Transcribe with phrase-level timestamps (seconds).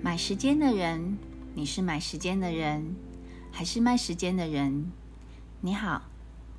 [0.00, 1.18] 买时间的人，
[1.54, 2.96] 你是买时间的人，
[3.52, 4.90] 还是卖时间的人？
[5.60, 6.02] 你好，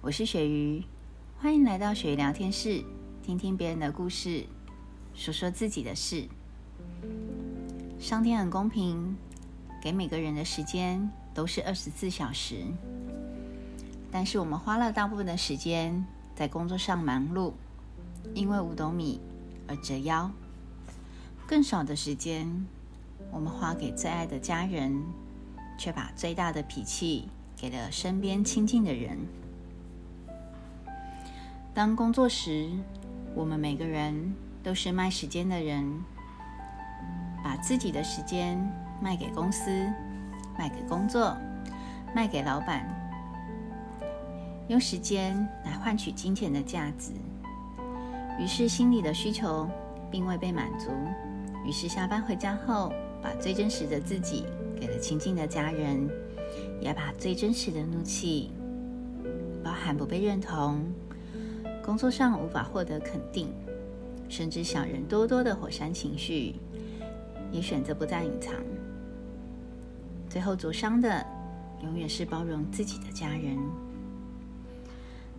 [0.02, 0.84] 我是雪鱼，
[1.38, 2.84] 欢迎来到雪鱼聊天室，
[3.24, 4.46] 听听别人的故事，
[5.14, 6.28] 说说自己的事。
[8.00, 9.18] 上天很公平，
[9.82, 12.64] 给每个人的时间都是二十四小时，
[14.10, 17.52] 但是我们花了大部分的时间在工作上忙碌，
[18.34, 19.20] 因为五斗米
[19.68, 20.32] 而折腰，
[21.46, 22.66] 更少的时间。
[23.32, 25.04] 我们花给最爱的家人，
[25.78, 27.28] 却把最大的脾气
[27.58, 29.18] 给了身边亲近的人。
[31.74, 32.70] 当工作时，
[33.36, 36.02] 我们每个人都是卖时间的人，
[37.44, 38.58] 把自己的时间
[39.02, 39.70] 卖给公司，
[40.58, 41.38] 卖给工作，
[42.16, 42.88] 卖给老板，
[44.68, 47.12] 用时间来换取金钱的价值。
[48.40, 49.70] 于是心里的需求
[50.10, 50.90] 并未被满足，
[51.66, 52.92] 于是下班回家后。
[53.22, 54.46] 把最真实的自己
[54.80, 56.10] 给了亲近的家人，
[56.80, 58.50] 也把最真实的怒气，
[59.62, 60.80] 包含不被认同、
[61.84, 63.54] 工作上无法获得肯定，
[64.30, 66.56] 甚至小人多多的火山情绪，
[67.52, 68.56] 也选择不再隐藏。
[70.30, 71.26] 最后灼伤的，
[71.84, 73.58] 永远是包容自己的家人。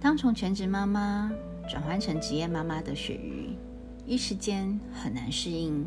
[0.00, 1.30] 当从全职妈妈
[1.68, 3.50] 转换成职业妈妈的鳕鱼，
[4.06, 5.86] 一时间很难适应。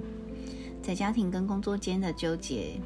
[0.81, 2.79] 在家庭跟工作间的纠结，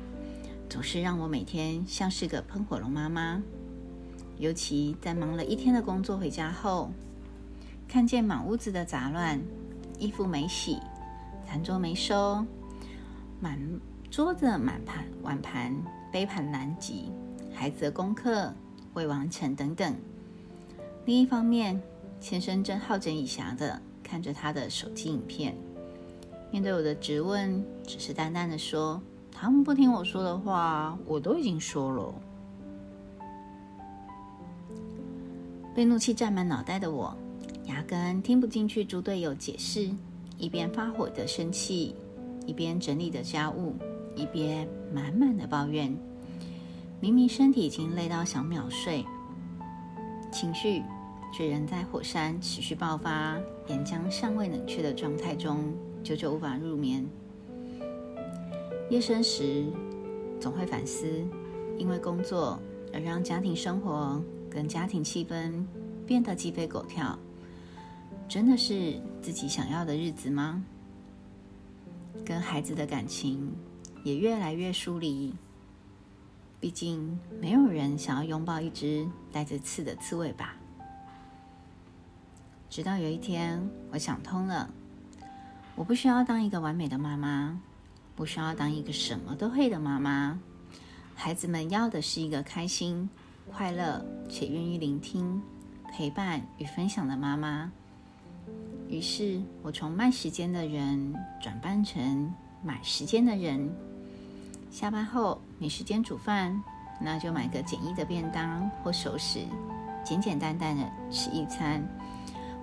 [0.69, 3.41] 总是让我每天像是个喷火龙妈妈。
[4.37, 6.91] 尤其在忙了一天的工作回家后，
[7.87, 9.41] 看见满屋子的杂乱，
[9.97, 10.77] 衣服没洗，
[11.47, 12.45] 餐桌没收，
[13.39, 13.59] 满
[14.09, 15.75] 桌子满盘碗盘
[16.11, 17.03] 杯盘狼藉，
[17.53, 18.51] 孩子的功课
[18.93, 19.95] 未完成等等。
[21.05, 21.79] 另一方面，
[22.19, 25.55] 先生正好整以暇的看着他的手机影片。
[26.49, 28.99] 面对我的质问，只是淡淡的说
[29.31, 32.13] ：“他们不听我说的话，我都已经说了。”
[35.75, 37.15] 被怒气占满脑袋的我，
[37.65, 39.91] 压根听不进去猪队友解释，
[40.37, 41.95] 一边发火的生气，
[42.47, 43.75] 一边整理着家务，
[44.15, 45.95] 一边满满的抱怨。
[46.99, 49.05] 明明身体已经累到想秒睡，
[50.31, 50.81] 情绪
[51.31, 53.37] 却仍在火山持续爆发，
[53.67, 55.75] 岩浆尚未冷却的状态中。
[56.03, 57.05] 久久无法入眠，
[58.89, 59.65] 夜深时
[60.39, 61.05] 总会反思：
[61.77, 62.57] 因为工作
[62.93, 65.65] 而让家庭生活跟家庭气氛
[66.05, 67.19] 变得鸡飞狗跳，
[68.29, 70.63] 真的是自己想要的日子吗？
[72.25, 73.51] 跟孩子的感情
[74.03, 75.33] 也越来越疏离。
[76.59, 80.55] 毕竟，没有人想要拥抱一只带着刺的刺猬吧。
[82.69, 84.69] 直到有一天，我想通了。
[85.75, 87.61] 我不需要当一个完美的妈妈，
[88.15, 90.39] 不需要当一个什么都会的妈妈。
[91.15, 93.09] 孩子们要的是一个开心、
[93.51, 95.41] 快乐且愿意聆听、
[95.91, 97.71] 陪伴与分享的妈妈。
[98.89, 102.33] 于是，我从卖时间的人转扮成
[102.63, 103.69] 买时间的人。
[104.71, 106.61] 下班后没时间煮饭，
[107.01, 109.39] 那就买个简易的便当或熟食，
[110.05, 111.83] 简简单单的吃一餐，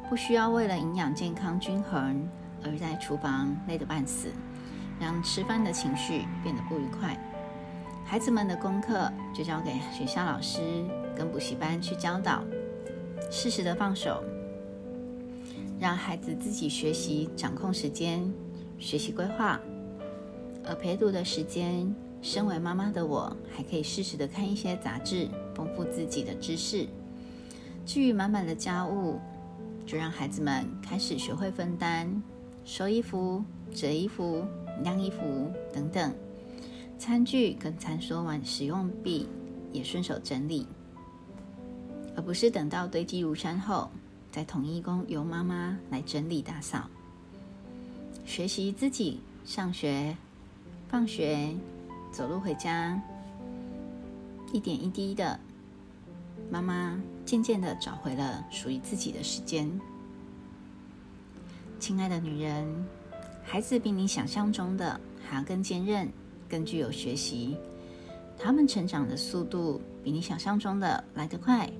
[0.08, 2.26] 不需要为了营养健康均衡。
[2.66, 4.32] 而在厨房累得半死，
[4.98, 7.14] 让吃饭的情绪变得不愉快。
[8.06, 10.60] 孩子们的功课就交给学校老师
[11.14, 12.42] 跟补习班去教导，
[13.30, 14.24] 适时的放手，
[15.78, 18.32] 让孩子自己学习掌控时间、
[18.78, 19.60] 学习规划。
[20.66, 26.86] 而陪读的时间，身为妈妈的我还可以适时的看一些杂志，丰富自己的知识。
[27.84, 29.20] 至于满满的家务，
[29.84, 32.22] 就让孩子们开始学会分担。
[32.64, 34.42] 收衣服、折衣服、
[34.82, 36.10] 晾衣服等等，
[36.98, 39.28] 餐具跟餐桌碗使用毕，
[39.70, 40.66] 也顺手整理，
[42.16, 43.90] 而不是等到堆积如山后，
[44.34, 46.90] 在统一工由妈妈来整理打扫。
[48.26, 50.16] 学习自己上学、
[50.88, 51.54] 放学、
[52.10, 53.00] 走路回家，
[54.52, 55.38] 一点一滴的，
[56.50, 59.70] 妈妈渐渐的找回了属于自己的时间。
[61.78, 62.66] 亲爱的女人，
[63.44, 66.10] 孩子比你想象中的还要更坚韧、
[66.48, 67.56] 更具有学习。
[68.36, 71.70] 他们成长的速度比你想象中的来得快，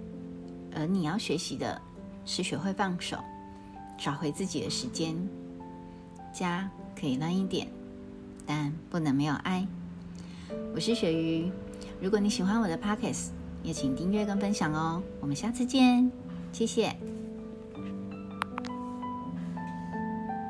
[0.72, 1.82] 而你要学习的
[2.24, 3.18] 是学会放手，
[3.98, 5.16] 找回自己的时间。
[6.32, 6.68] 家
[6.98, 7.68] 可以乱一点，
[8.44, 9.66] 但不能没有爱。
[10.74, 11.50] 我是鳕鱼，
[12.00, 13.28] 如果你喜欢我的 Pockets，
[13.62, 15.02] 也请订阅跟分享哦。
[15.20, 16.10] 我们下次见，
[16.52, 16.96] 谢谢。